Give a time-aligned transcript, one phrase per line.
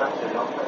[0.00, 0.59] Gracias, ¿no?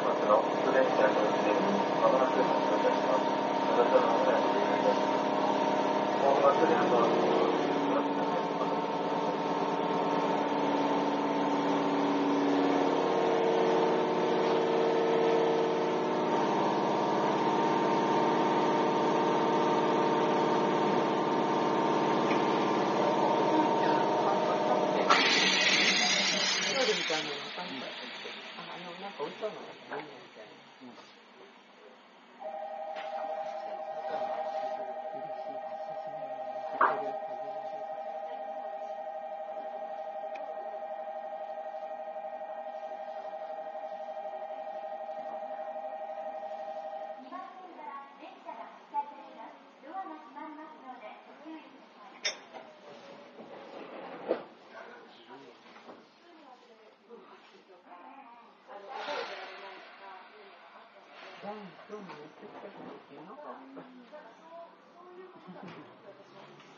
[61.97, 63.53] ってきたっていった。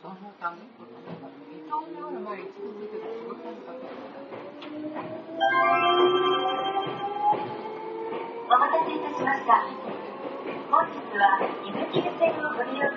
[0.02, 0.67] そのため、伊
[1.63, 1.88] 藤
[2.19, 2.59] 前てす
[3.25, 3.72] ごいった。
[8.45, 9.63] お待たせいたしました。
[10.69, 12.94] 本日は、伊豆急線をご利用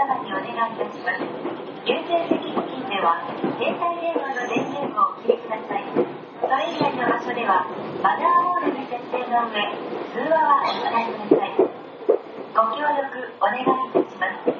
[0.00, 1.20] 様にお願いいたします。
[1.84, 3.20] 優先席付近では、
[3.60, 5.84] 携帯電話の電源をお切りください。
[5.92, 7.68] それ以外の場所では、
[8.02, 9.60] マナーモールに設定の上、
[10.16, 11.52] 通話はお控えください。
[12.56, 14.24] ご協力お願いいたしま
[14.54, 14.59] す。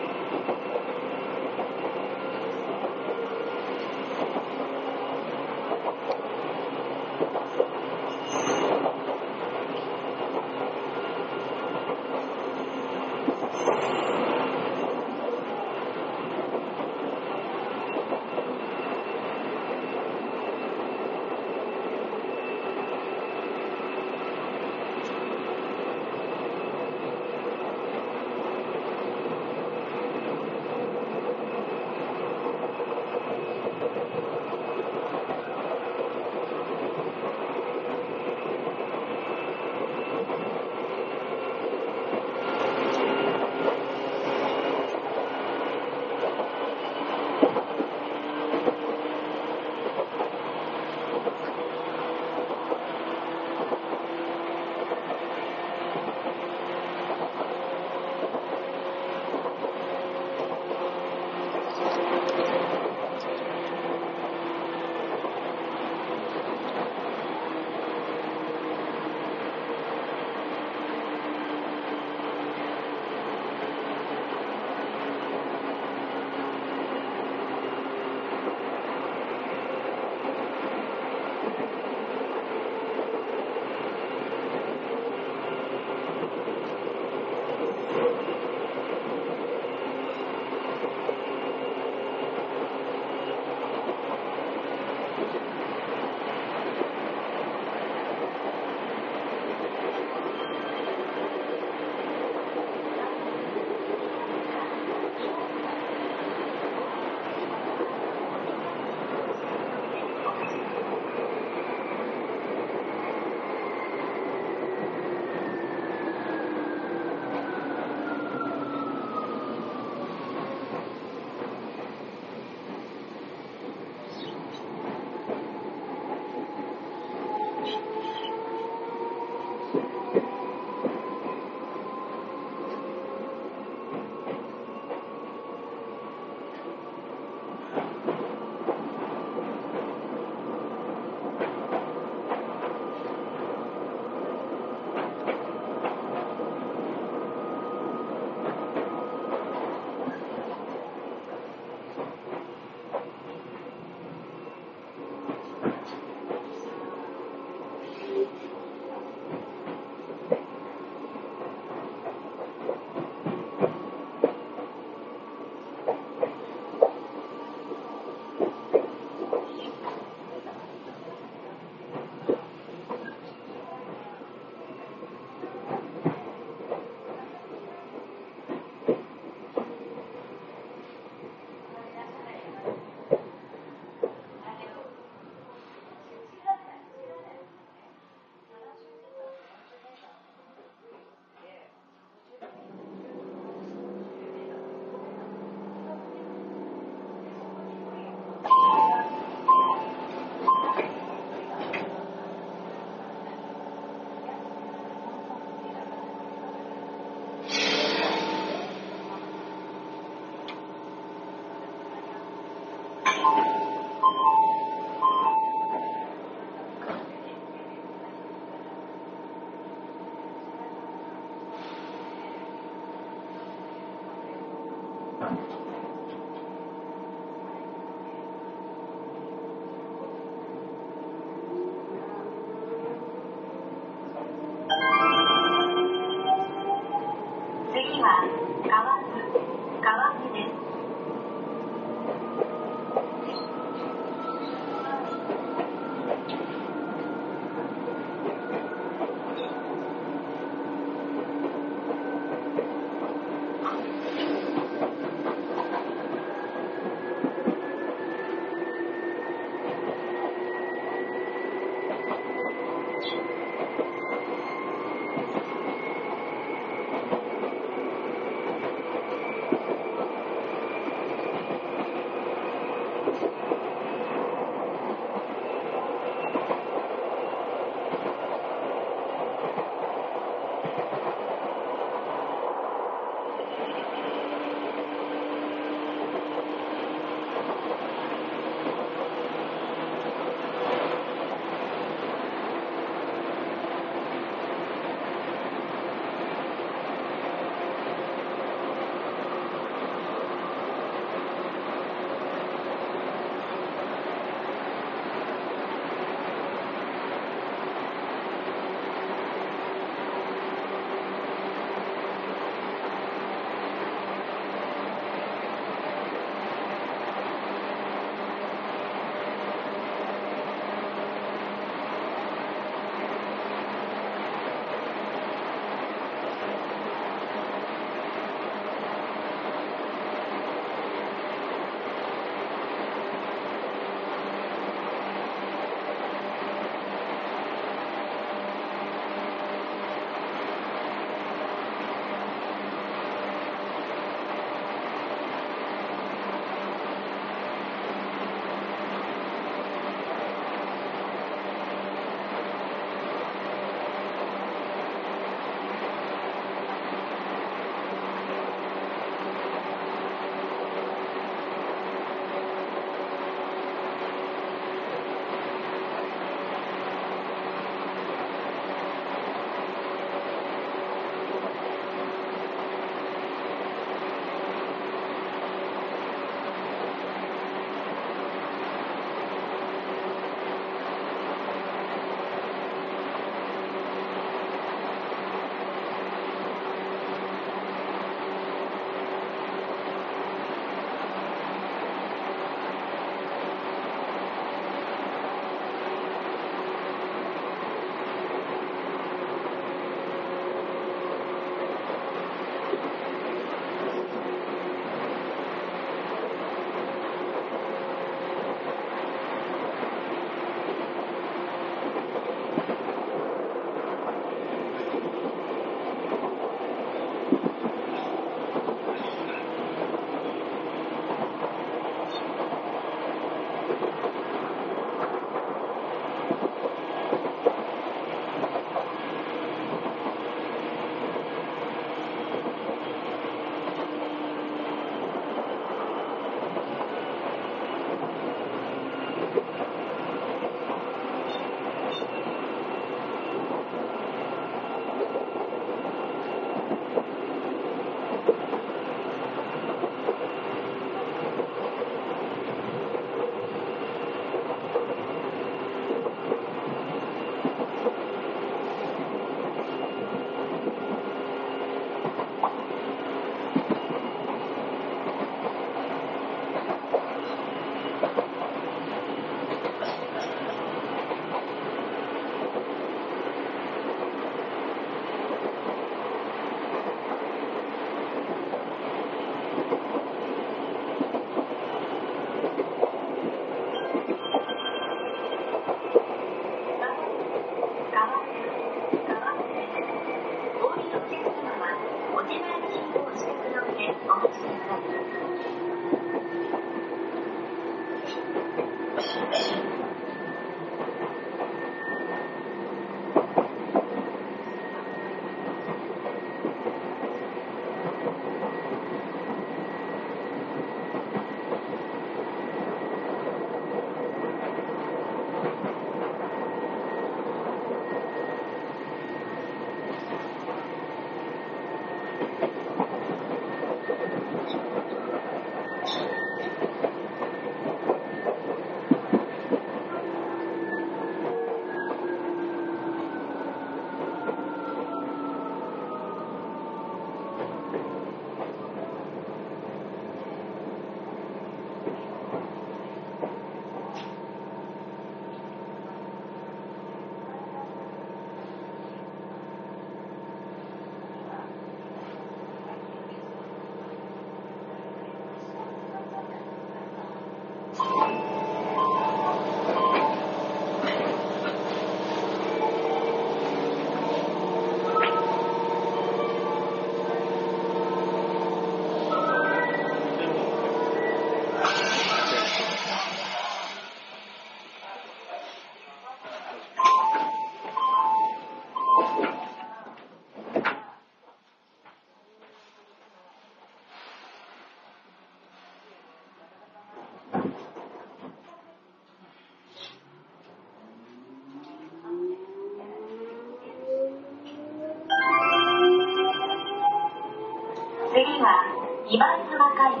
[599.06, 599.18] 今
[599.50, 599.92] 沢海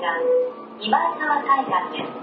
[0.80, 2.13] 今沢海岸です。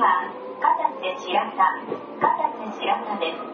[0.00, 0.28] は、
[0.60, 1.72] 片瀬白田、
[2.20, 3.45] 片し白田です。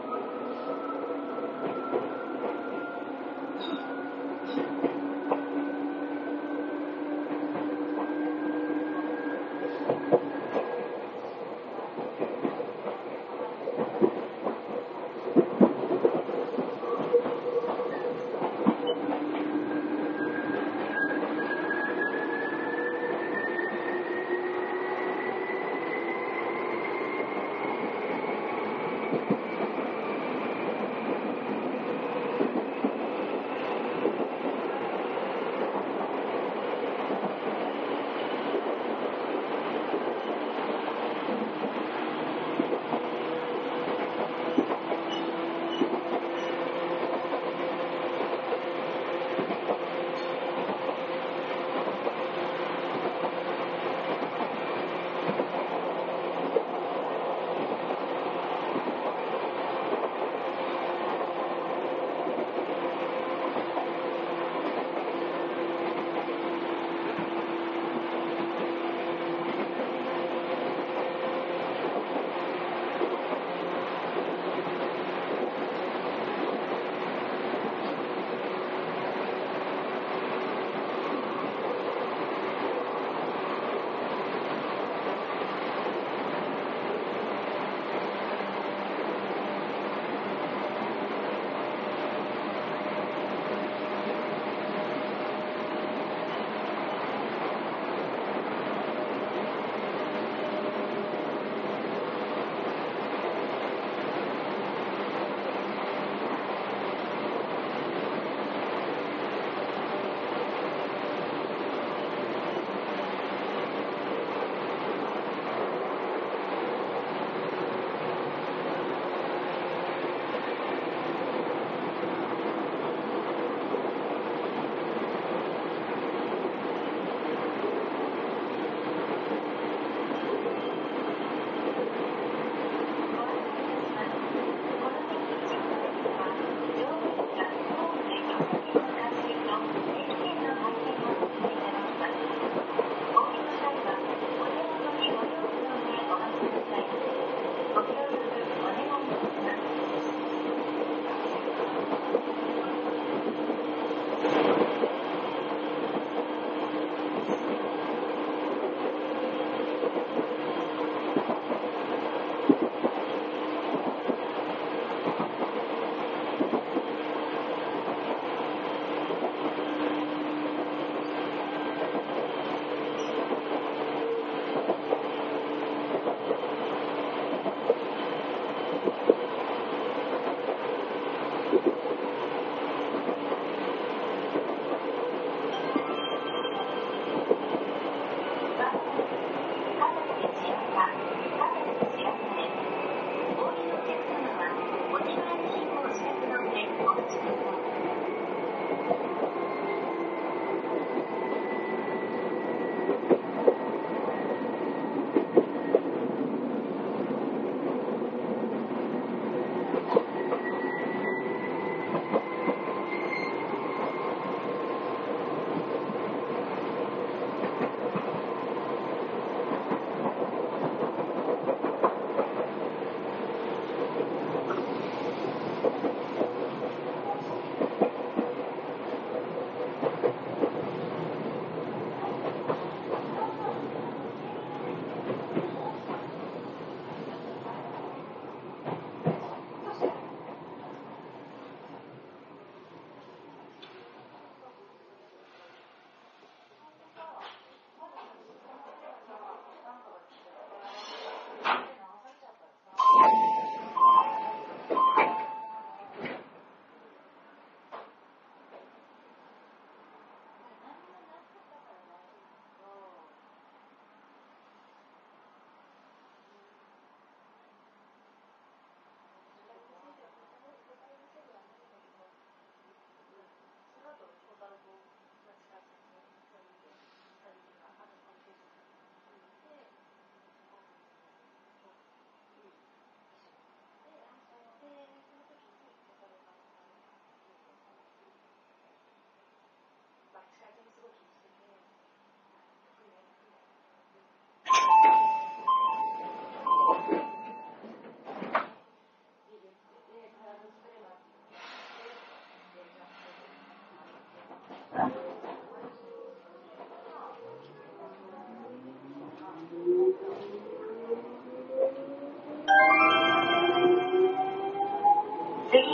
[304.73, 304.81] 次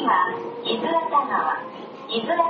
[0.04, 0.26] は、
[0.64, 1.62] 伊豆熱川、
[2.11, 2.47] 伊豆熱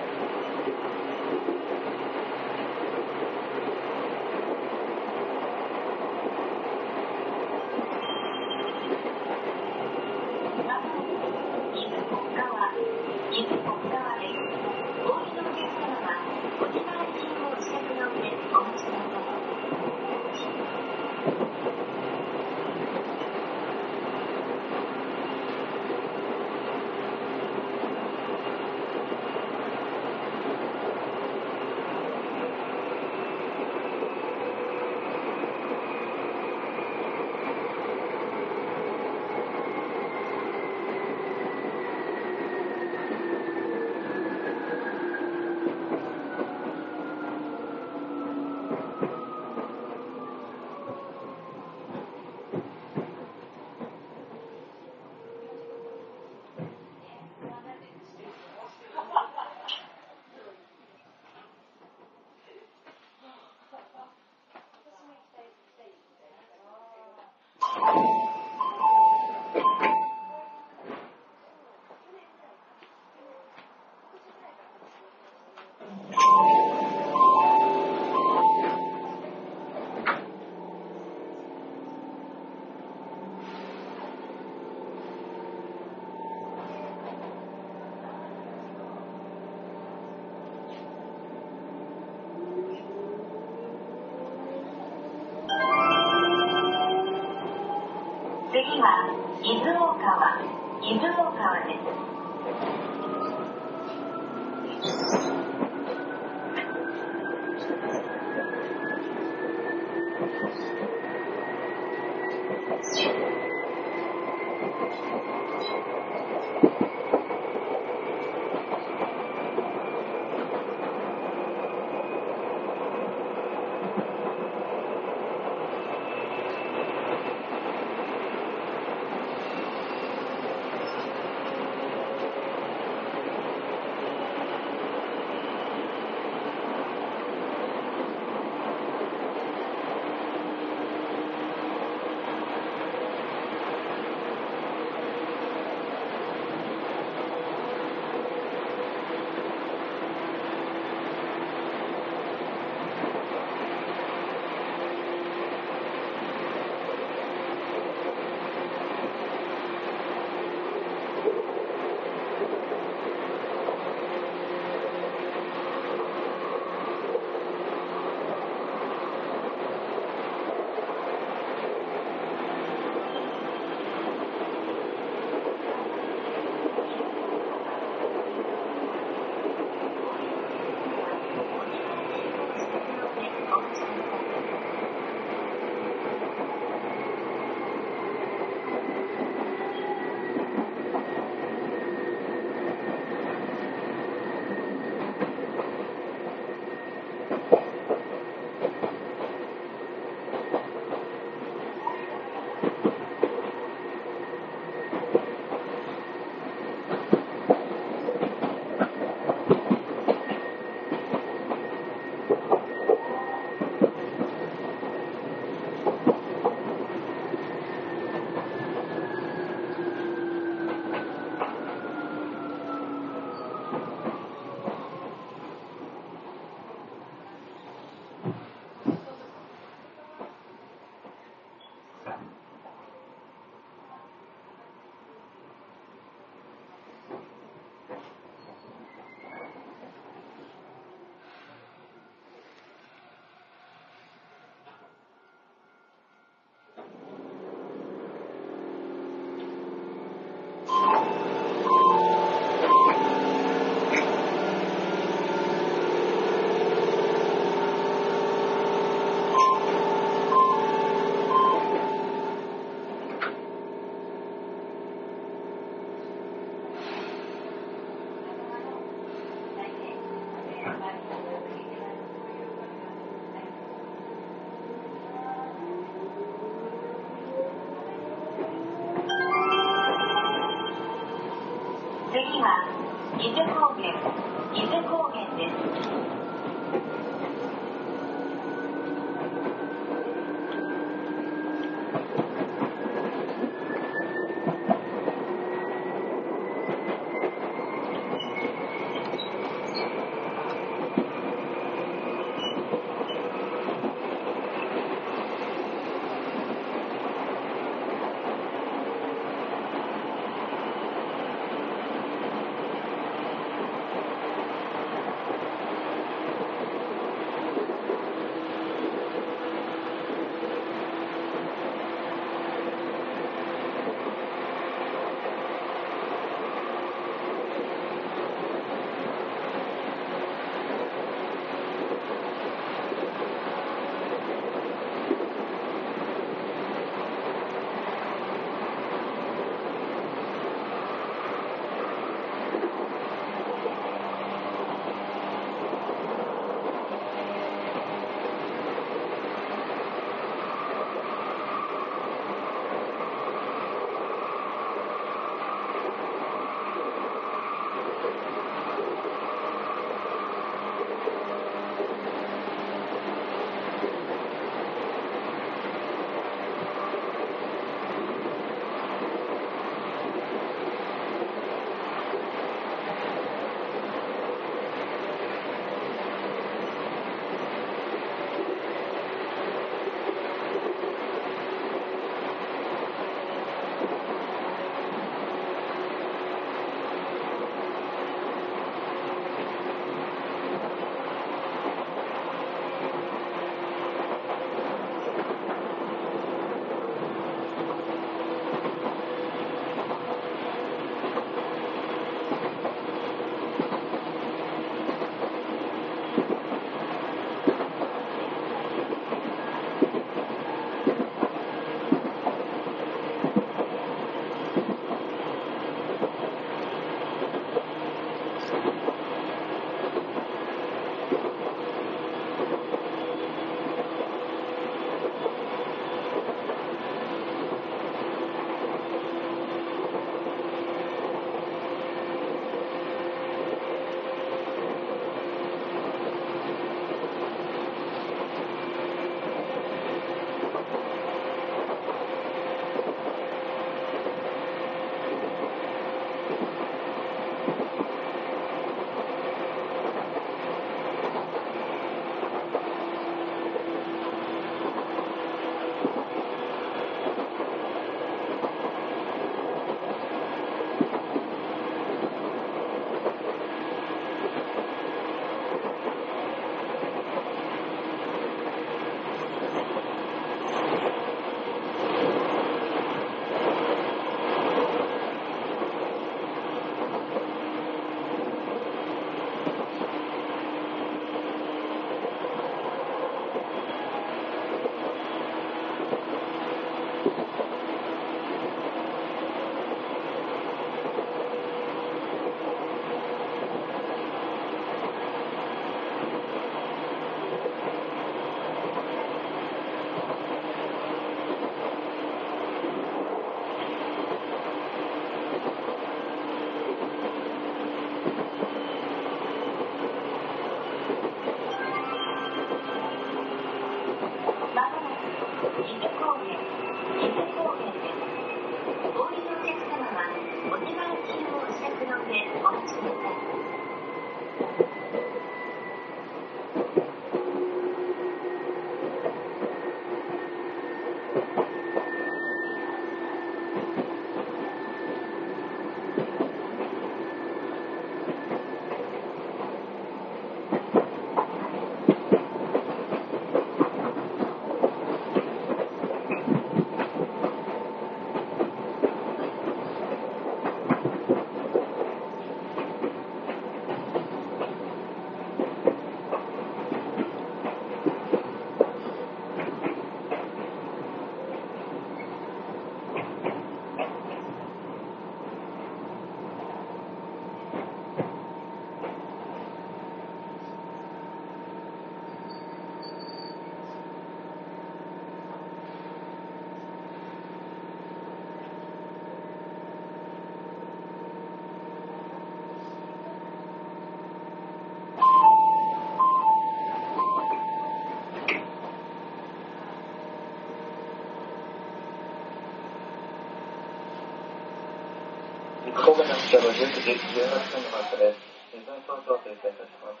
[596.32, 598.16] 高原の汽車の19時18分の発車です。
[598.56, 600.00] 水の少々停車いたします。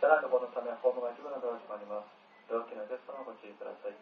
[0.00, 2.08] 車内のごのため、ホームが一部などが閉まります。
[2.48, 3.99] 病気のテストもご注意ください。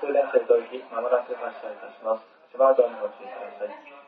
[0.00, 2.24] 通電線と行き、まもなく発車いたします。
[2.50, 3.99] しばらくおご注意ください。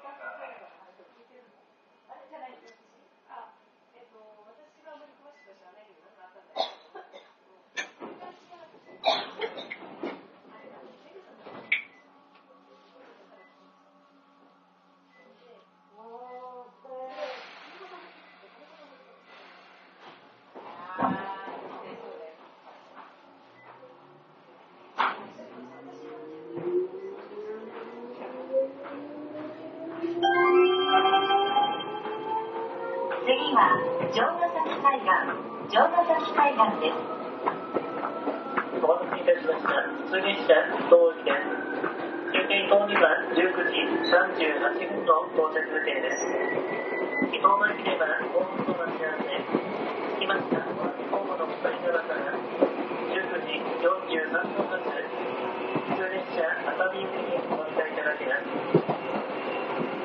[34.12, 35.08] 城ヶ崎海岸、
[35.72, 37.00] 城ヶ崎海岸です。
[38.84, 39.72] お待たせいたしました。
[40.12, 40.52] 通列車、
[40.84, 41.48] 東行きです。
[42.28, 43.80] 休憩伊東には19時
[44.12, 44.68] 38
[45.00, 46.28] 分の到着予定です。
[47.32, 49.32] 伊東の駅では、ホームと待ち合わせ。
[49.32, 50.60] 着きました。
[50.60, 52.36] 同じホームのお二人の方が、
[53.16, 58.52] 19時43分発、普通列車、熱海行きにお乗り換えいただけます。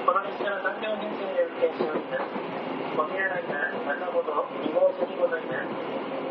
[0.07, 2.66] この列車は3両編成で運転しております。
[2.97, 5.69] お手洗いが中ほど2号線にございます。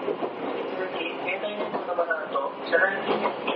[0.03, 0.19] 引
[0.67, 3.56] き続き、携帯電話のマナーと車内禁煙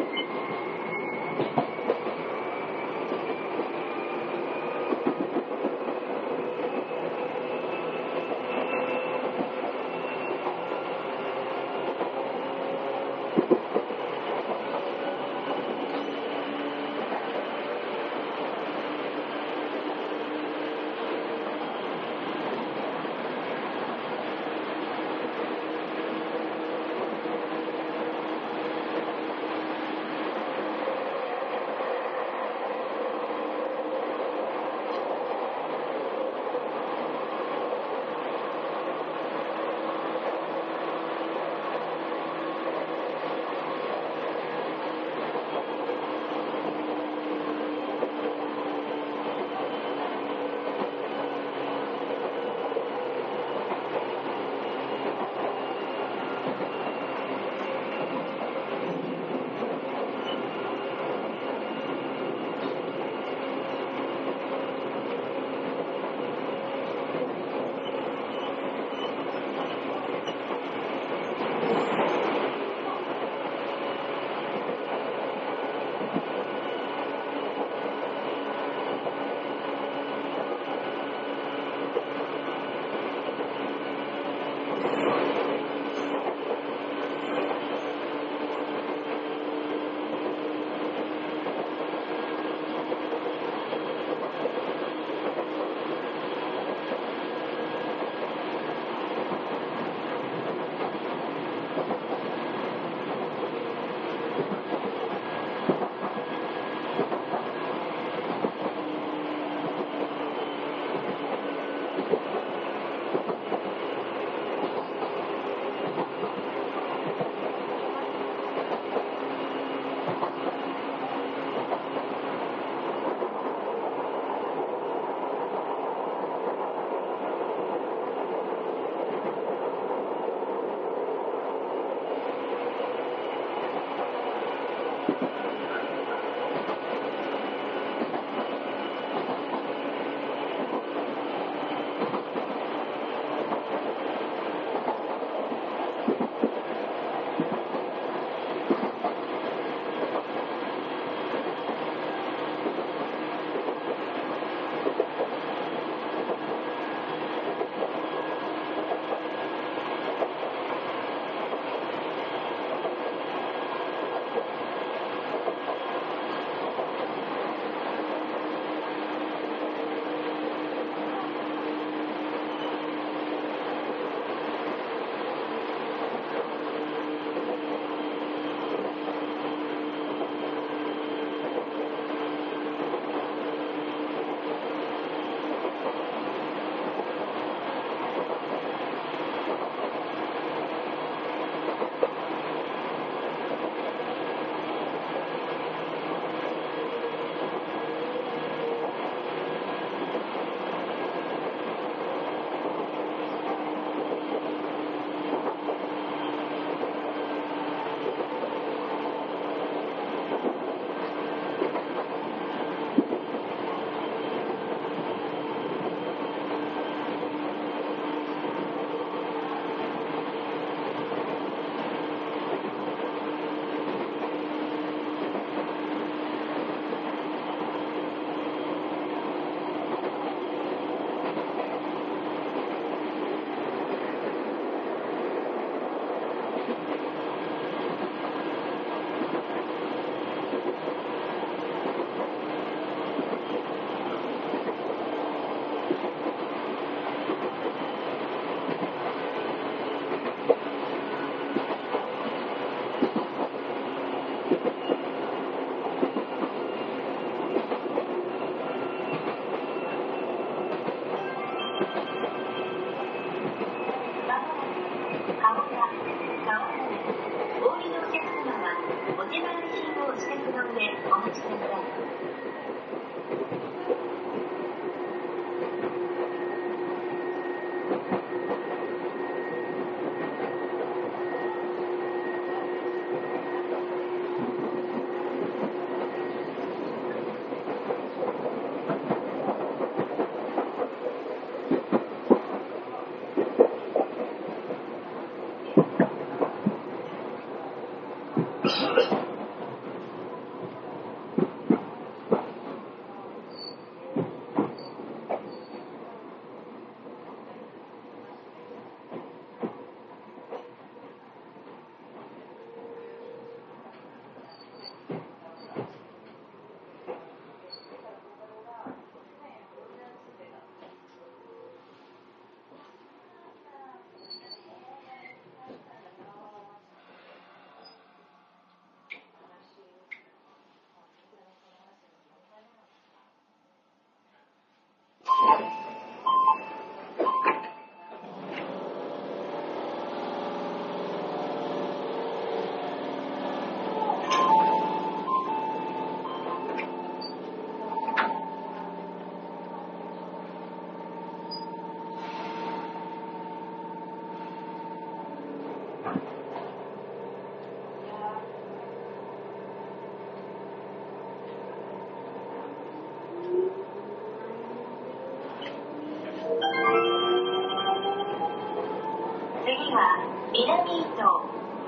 [369.93, 370.23] は
[370.53, 371.27] 南伊東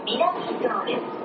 [0.05, 1.22] 南伊東です。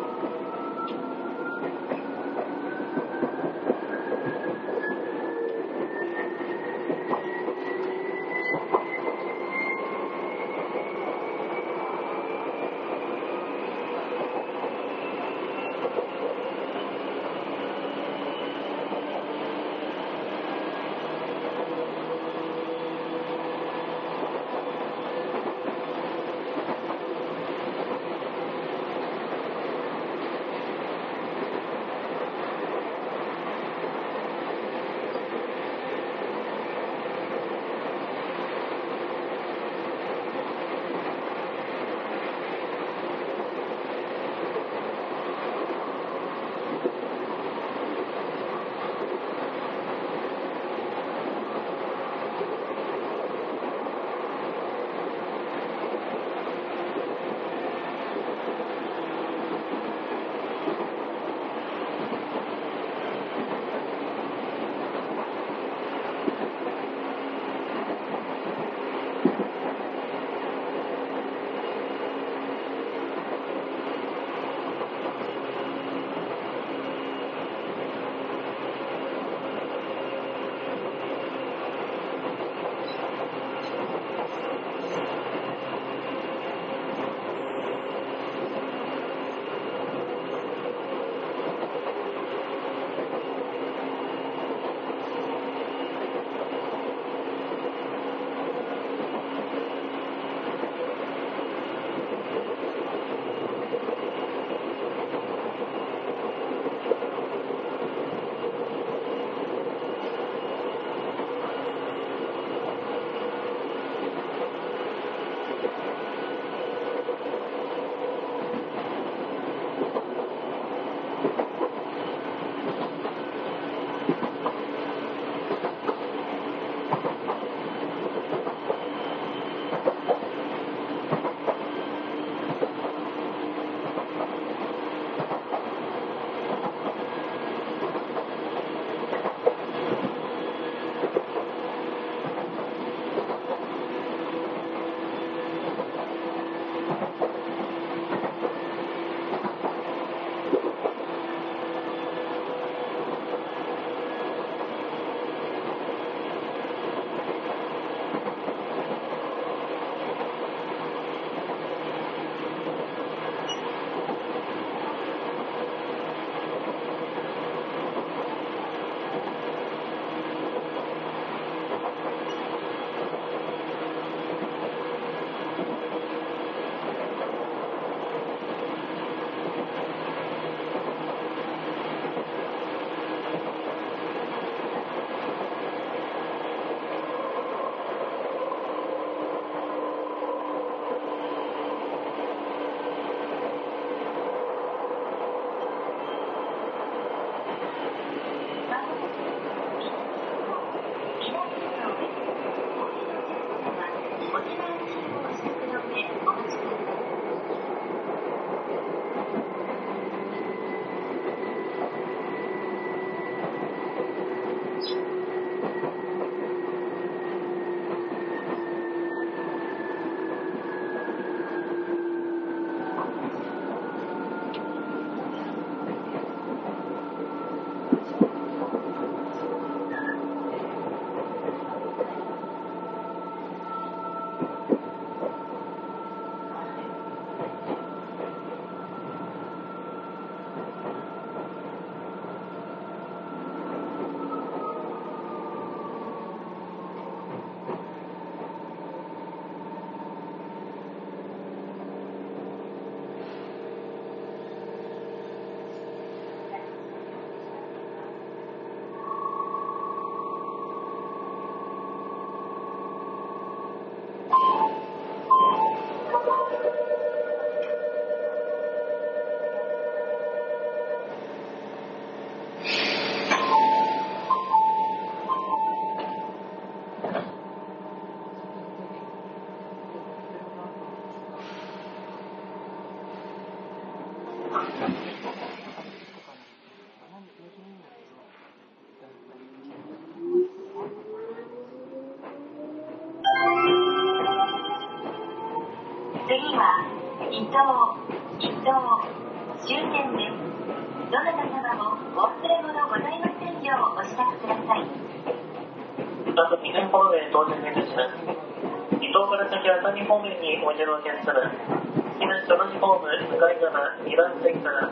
[314.05, 314.91] 2番線から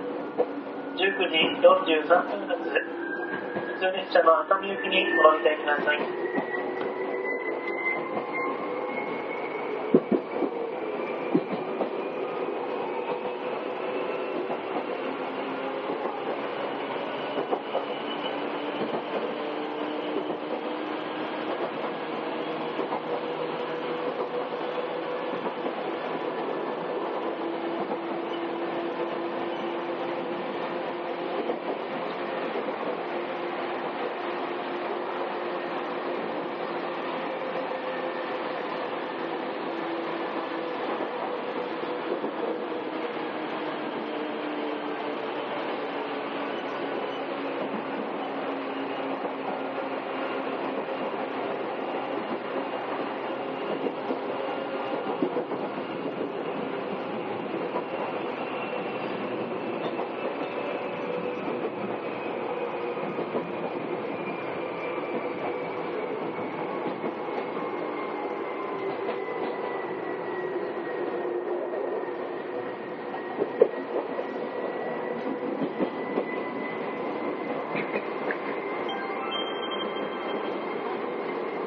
[0.97, 5.99] 19時43分発、普通列車の熱海行きにご乗り換えください。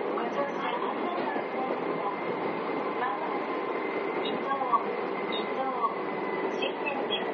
[0.09, 1.69] ご乗車ありがとうございました。
[2.99, 3.53] まもなく
[4.19, 4.43] 伊東、
[5.29, 5.63] 伊東、
[6.59, 7.31] 終点です。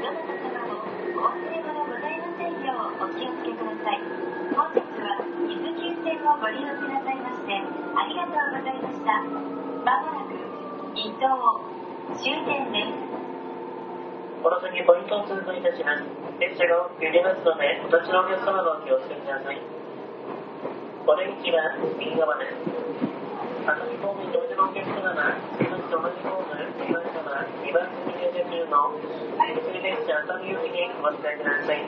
[0.00, 0.84] どなた様も
[1.16, 4.00] お忘れ物ございませんようお気をつけください。
[4.54, 9.22] 本日は伊豆急線をご利用くださいましてありがとうございました。
[9.84, 10.34] まもなく
[10.94, 11.24] 伊東、
[12.20, 12.92] 終点です。
[14.42, 16.04] この先ポイントを通過いたします。
[16.38, 17.22] 列車が大きく揺れ
[17.90, 19.58] ますの、お客様のお気をつけください。
[19.58, 22.54] お出口は右側です。
[23.66, 26.54] 熱海方面においでのお客様は、次のと同じホーム、
[26.86, 27.34] 2番様、
[27.66, 31.82] 2番線に停車中の普通列車熱海行きにお伝えください。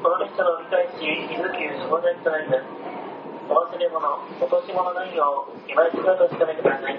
[0.00, 2.64] この列車の折り返し、伊豆急下崎となります。
[3.52, 4.00] お忘れ物、
[4.40, 6.96] 落とし物ないよう、今一度お確かめください。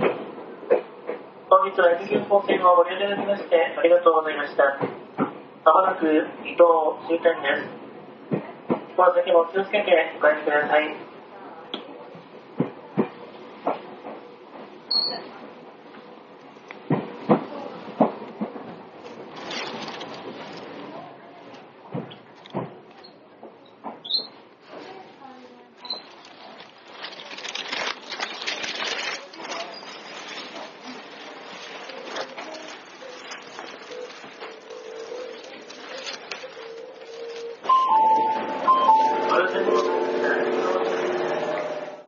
[1.49, 5.02] 本日は伊豆急行線をご利用いただきましてありがとうございました。
[5.65, 6.05] まもなく
[6.43, 6.63] 伊藤
[7.07, 7.83] 終点です。
[8.97, 10.93] この先も気をつけてお帰りください。